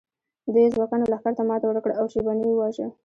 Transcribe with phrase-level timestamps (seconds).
[0.53, 2.87] دوی ازبکانو لښکر ته ماته ورکړه او شیباني یې وواژه.